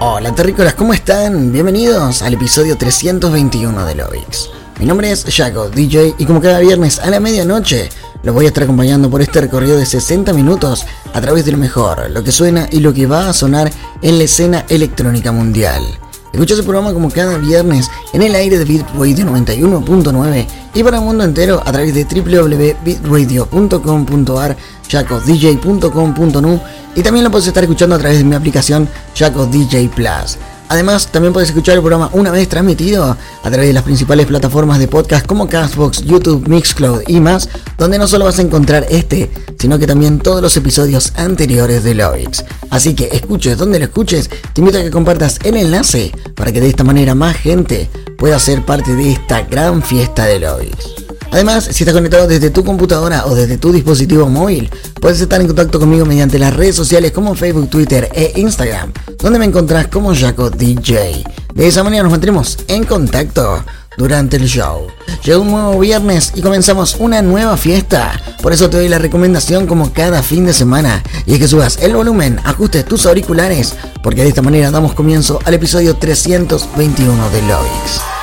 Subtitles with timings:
[0.00, 1.50] Hola terrícolas, ¿cómo están?
[1.50, 4.48] Bienvenidos al episodio 321 de Lovix.
[4.78, 7.88] Mi nombre es Jaco, DJ, y como cada viernes a la medianoche,
[8.22, 11.58] los voy a estar acompañando por este recorrido de 60 minutos a través de lo
[11.58, 15.82] mejor, lo que suena y lo que va a sonar en la escena electrónica mundial.
[16.32, 21.04] Escucha ese programa como cada viernes en el aire de Bitradio 91.9 y para el
[21.04, 24.56] mundo entero a través de www.bitradio.com.ar,
[24.88, 26.60] jacodj.com.nu
[26.94, 30.36] y también lo puedes estar escuchando a través de mi aplicación Jaco DJ Plus.
[30.68, 34.78] Además, también puedes escuchar el programa una vez transmitido a través de las principales plataformas
[34.78, 39.30] de podcast como Castbox, YouTube, Mixcloud y más, donde no solo vas a encontrar este,
[39.58, 42.44] sino que también todos los episodios anteriores de Lovix.
[42.70, 46.60] Así que escuches donde lo escuches, te invito a que compartas el enlace para que
[46.60, 51.07] de esta manera más gente pueda ser parte de esta gran fiesta de Lovix.
[51.30, 55.46] Además, si estás conectado desde tu computadora o desde tu dispositivo móvil, puedes estar en
[55.46, 60.14] contacto conmigo mediante las redes sociales como Facebook, Twitter e Instagram, donde me encontrás como
[60.14, 61.24] Jaco DJ.
[61.54, 63.64] De esa manera nos mantendremos en contacto
[63.98, 64.86] durante el show.
[65.24, 68.18] Llega un nuevo viernes y comenzamos una nueva fiesta.
[68.40, 71.02] Por eso te doy la recomendación como cada fin de semana.
[71.26, 75.40] Y es que subas el volumen, ajustes tus auriculares, porque de esta manera damos comienzo
[75.44, 78.17] al episodio 321 de Lovix.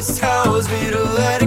[0.00, 1.39] always tells me to let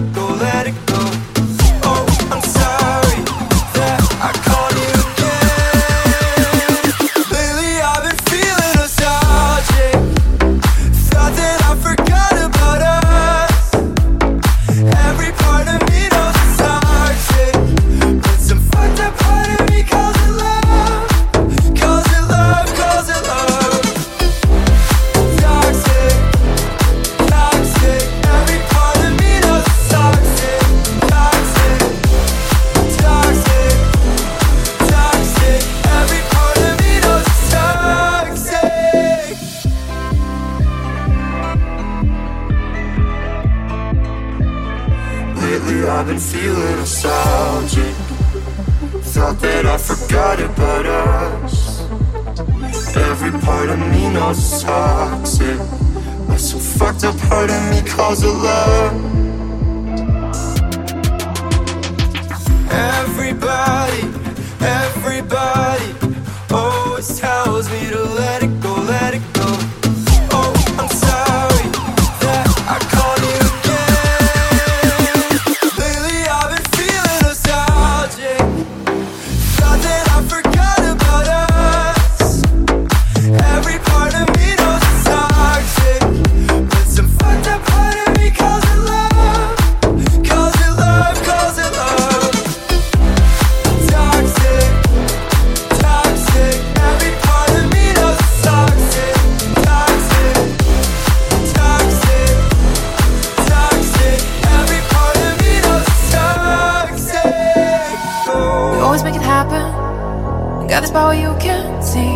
[111.23, 112.15] you can't see.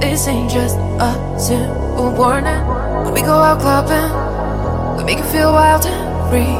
[0.00, 2.62] This ain't just a simple warning.
[3.04, 4.10] When we go out clubbing
[4.96, 6.56] We make you feel wild and free.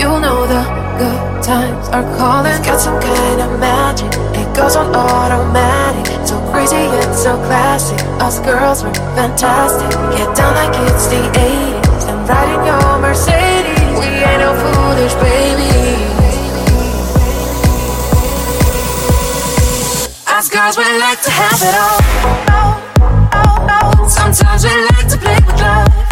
[0.00, 0.62] You know the
[1.02, 2.54] good times are calling.
[2.54, 4.12] It's got some kind of magic.
[4.38, 6.06] It goes on automatic.
[6.28, 7.98] So crazy and so classic.
[8.22, 9.90] Us girls were fantastic.
[10.16, 13.90] Get down like it's the 80s And ride in your Mercedes.
[13.98, 15.73] We ain't no foolish baby.
[20.64, 22.00] Sometimes we like to have it all.
[22.48, 24.00] Oh, oh, oh.
[24.00, 24.08] oh.
[24.08, 26.03] Sometimes we like to play with love.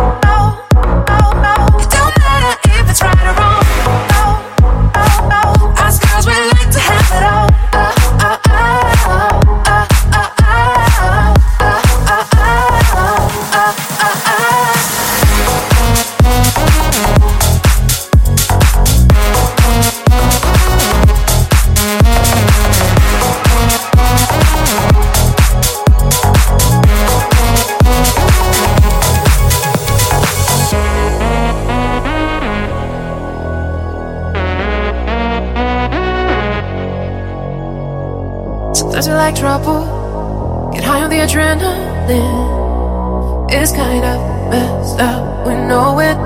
[42.15, 45.47] It's kind of messed up.
[45.47, 46.17] We know it.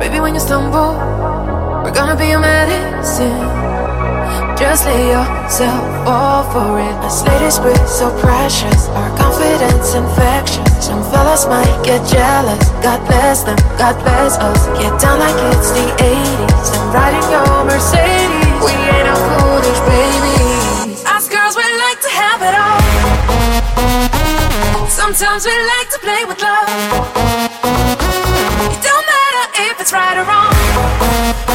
[0.00, 0.94] Baby, when you stumble,
[1.84, 3.30] we're gonna be your medicine.
[4.58, 6.94] Just lay yourself all for it.
[7.02, 8.88] This latest breath so precious.
[8.88, 10.66] Our confidence infectious.
[10.84, 12.62] Some fellas might get jealous.
[12.82, 14.66] God bless them, God bless us.
[14.80, 16.68] Get down like it's the 80s.
[16.74, 18.58] I'm riding your Mercedes.
[18.64, 20.25] We ain't no foolish, baby.
[25.06, 26.68] Sometimes we like to play with love.
[28.72, 31.45] It don't matter if it's right or wrong.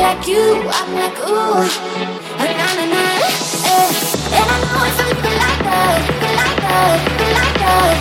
[0.00, 0.42] like you,
[0.72, 1.64] I'm like ooh,
[2.38, 3.02] na na na.
[3.68, 3.88] Eh.
[4.38, 6.02] And I know if I feel like us,
[6.40, 7.00] like us,
[7.36, 7.98] like us,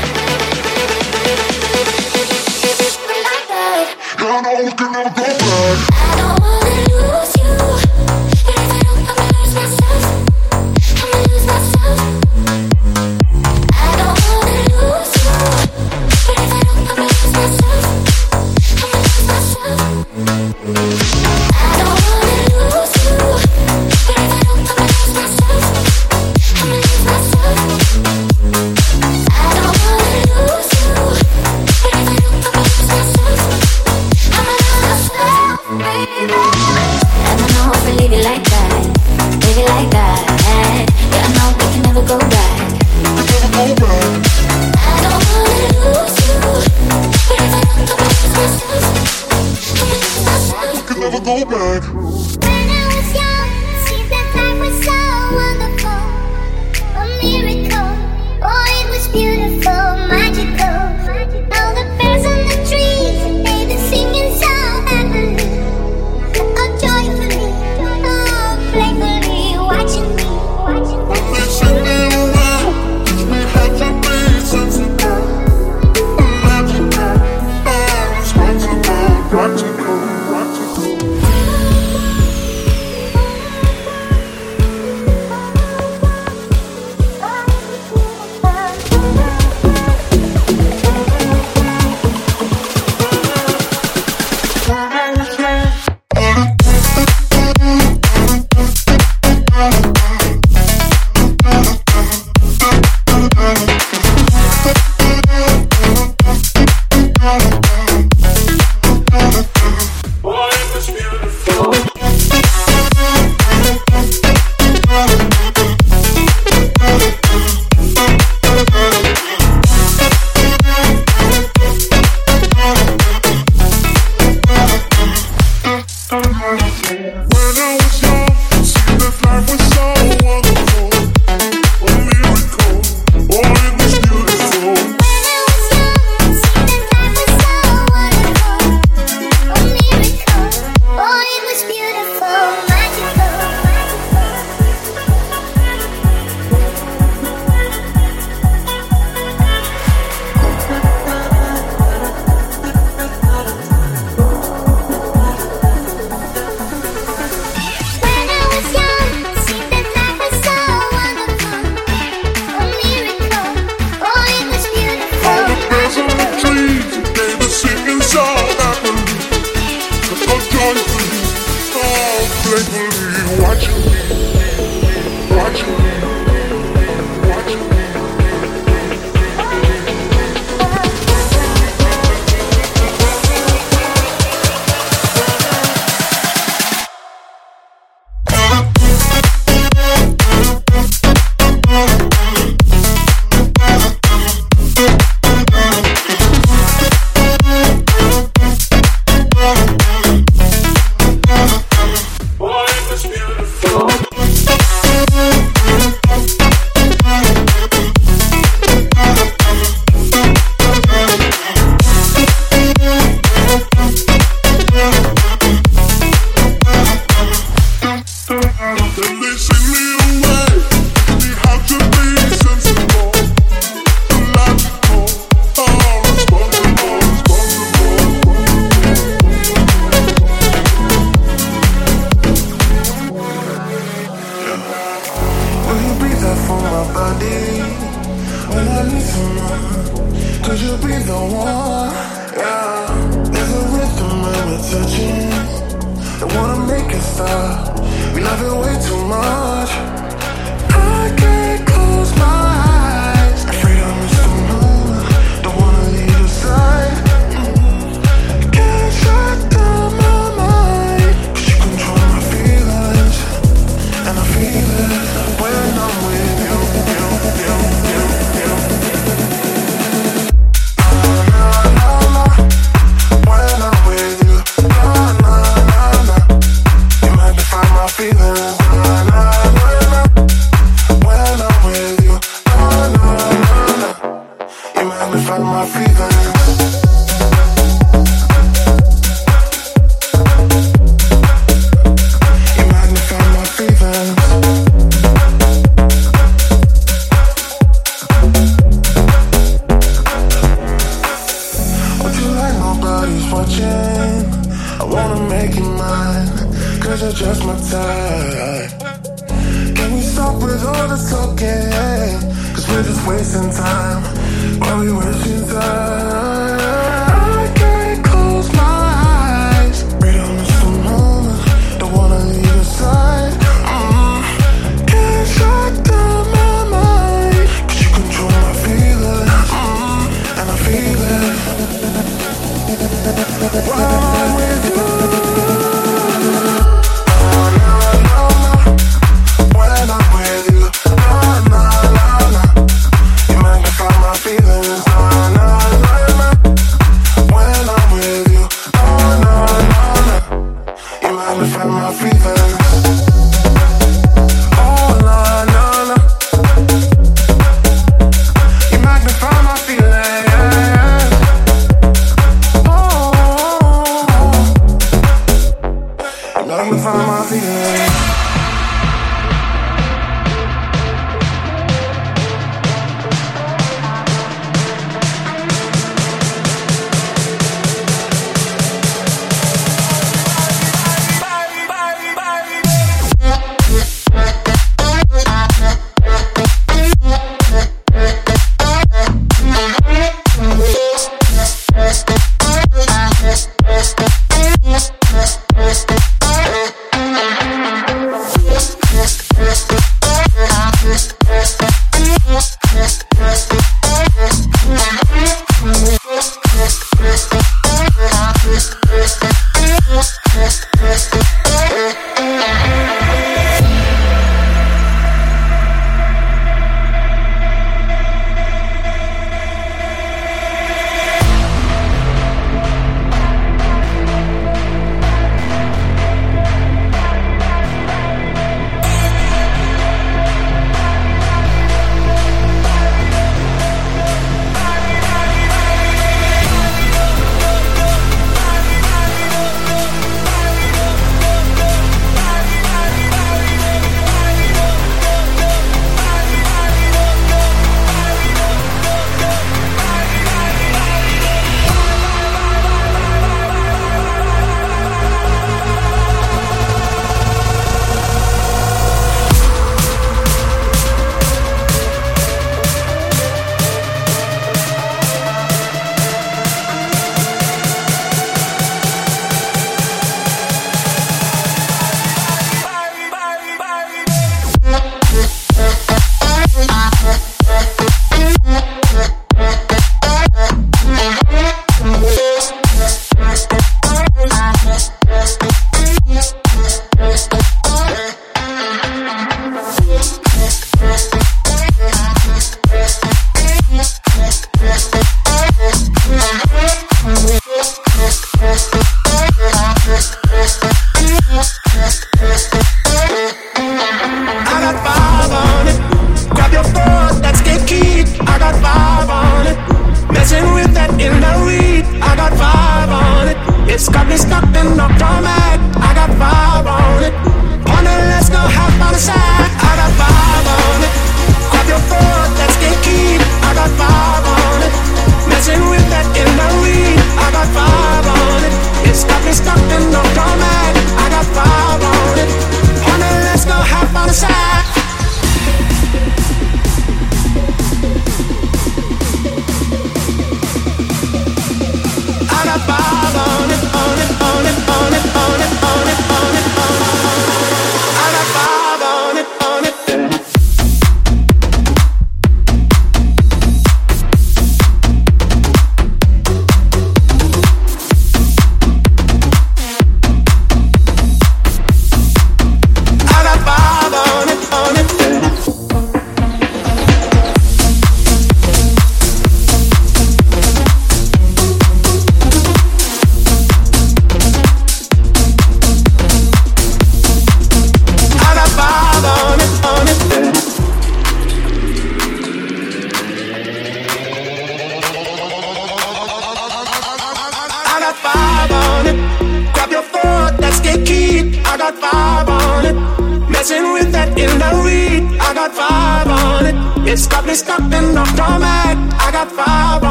[3.08, 3.86] Feel like that.
[4.20, 5.56] Yeah, I know we can never go
[5.90, 5.99] back.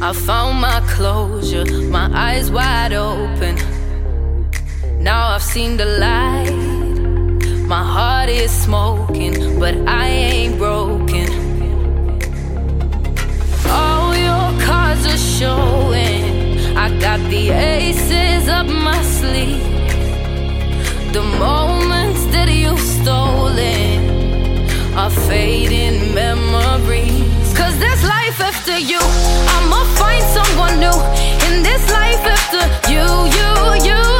[0.00, 3.56] I found my closure, my eyes wide open.
[5.02, 6.52] Now I've seen the light.
[7.66, 11.28] My heart is smoking, but I ain't broken.
[13.68, 16.76] All your cards are showing.
[16.76, 19.64] I got the aces up my sleeve.
[21.12, 27.27] The moments that you've stolen are fading memories.
[27.58, 29.00] Cause there's life after you.
[29.54, 30.98] I'ma find someone new
[31.48, 33.04] in this life after you,
[33.36, 34.17] you, you.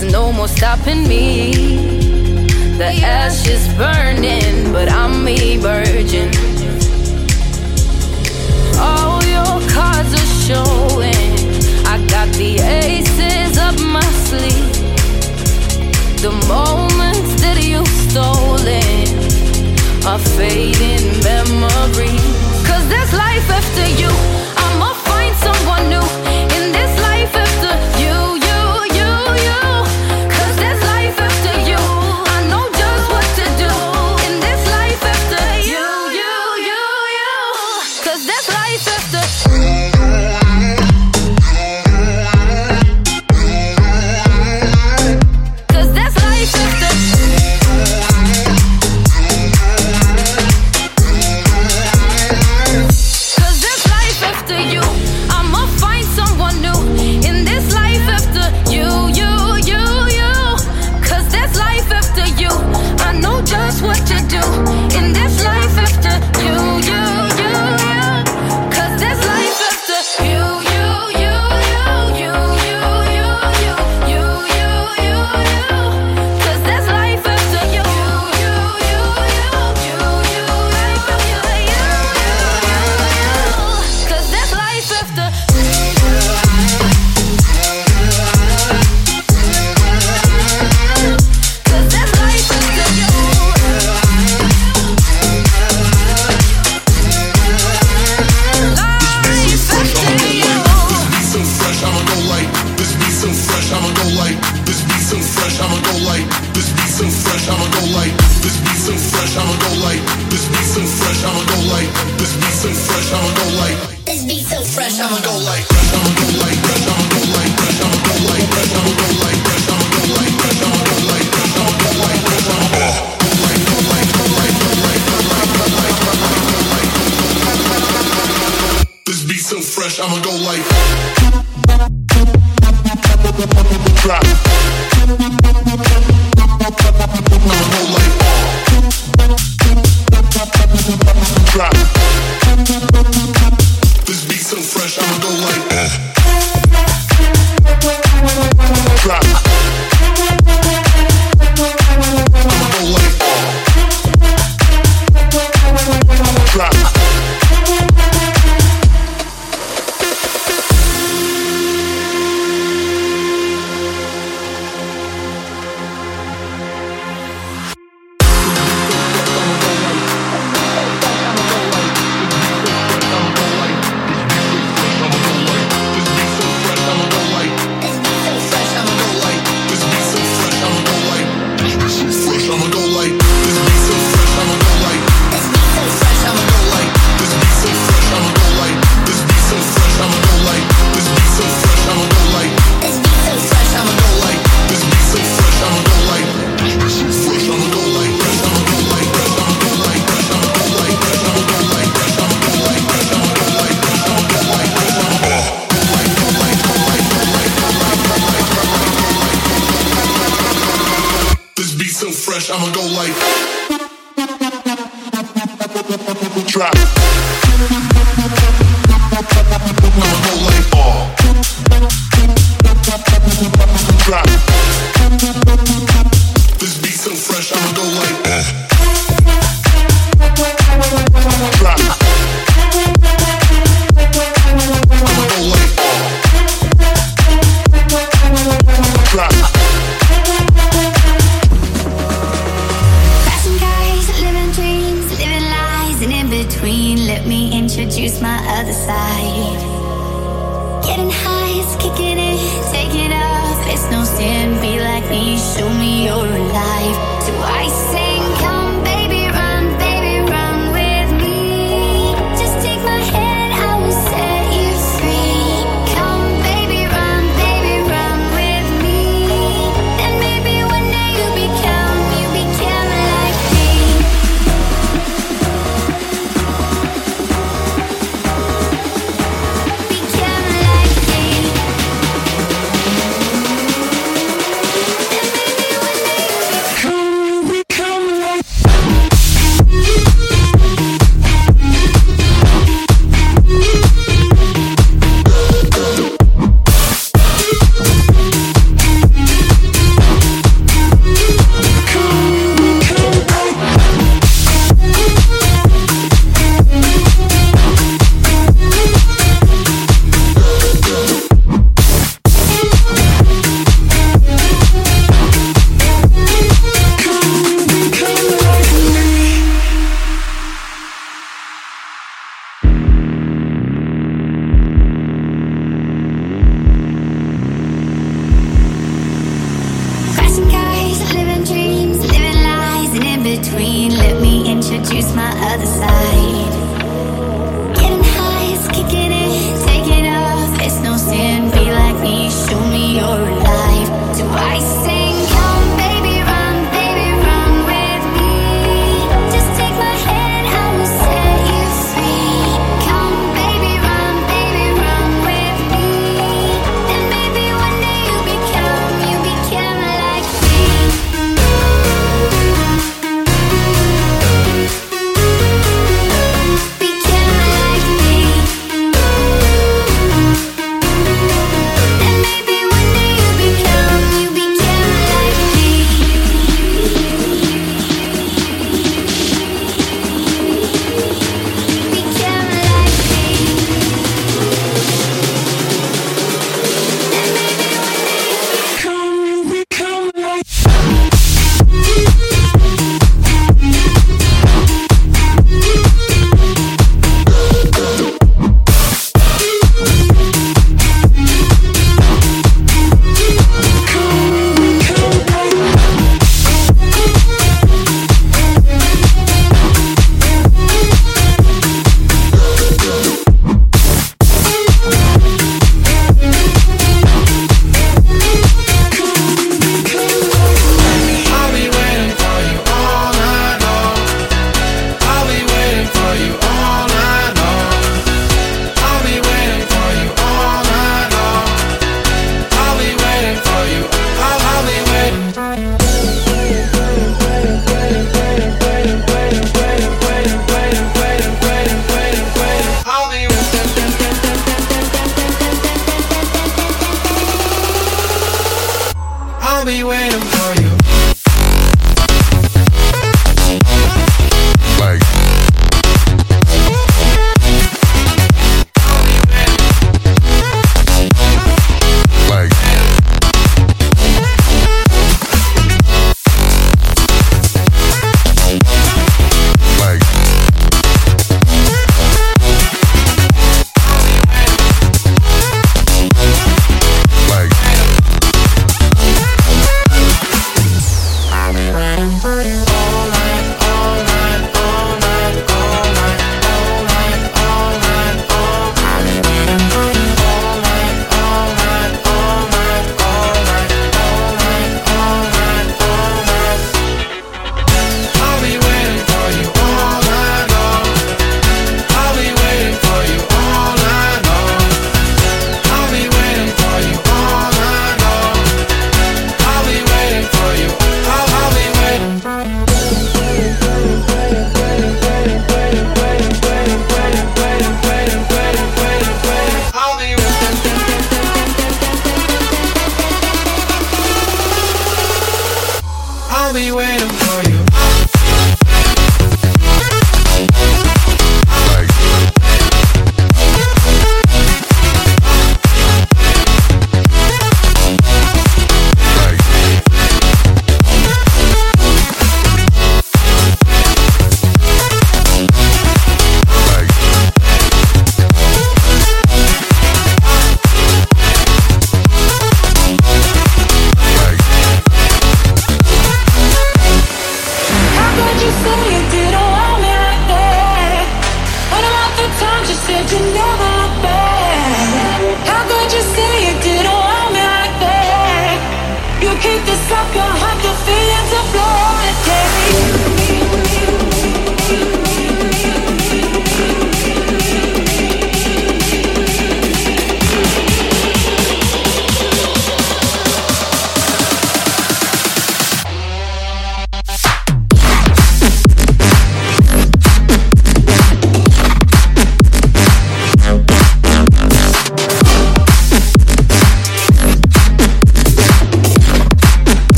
[0.00, 1.50] There's no more stopping me.
[2.78, 6.30] The ash is burning, but I'm emerging.
[8.78, 11.34] All your cards are showing.
[11.84, 14.70] I got the aces up my sleeve.
[16.22, 19.08] The moments that you stole in
[20.06, 22.22] are fading memories.
[22.68, 24.10] Cause there's life after you.
[24.62, 26.07] I'ma find someone new.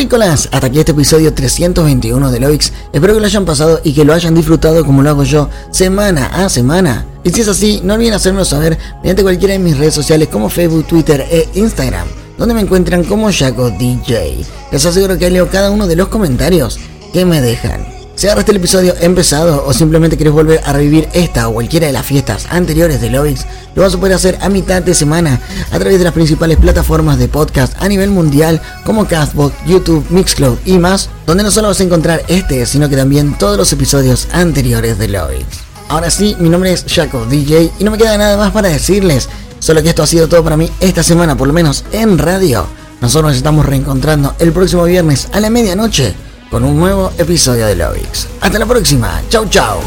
[0.00, 2.72] Terrícolas, hasta aquí este episodio 321 de Loix.
[2.90, 6.28] Espero que lo hayan pasado y que lo hayan disfrutado como lo hago yo, semana
[6.28, 7.04] a semana.
[7.22, 10.48] Y si es así, no olviden hacérmelo saber mediante cualquiera de mis redes sociales como
[10.48, 14.42] Facebook, Twitter e Instagram, donde me encuentran como Jaco DJ.
[14.72, 16.80] Les aseguro que leo cada uno de los comentarios
[17.12, 17.99] que me dejan.
[18.20, 21.94] Si agarraste el episodio empezado o simplemente quieres volver a revivir esta o cualquiera de
[21.94, 25.40] las fiestas anteriores de Lovix, lo vas a poder hacer a mitad de semana
[25.72, 30.58] a través de las principales plataformas de podcast a nivel mundial como Castbox, YouTube, Mixcloud
[30.66, 34.28] y más, donde no solo vas a encontrar este, sino que también todos los episodios
[34.32, 35.60] anteriores de Lovix.
[35.88, 39.30] Ahora sí, mi nombre es Jaco DJ y no me queda nada más para decirles,
[39.60, 42.66] solo que esto ha sido todo para mí esta semana, por lo menos en radio.
[43.00, 46.14] Nosotros nos estamos reencontrando el próximo viernes a la medianoche
[46.50, 48.26] con un nuevo episodio de Lovix.
[48.40, 49.22] Hasta la próxima.
[49.28, 49.78] Chau, chau.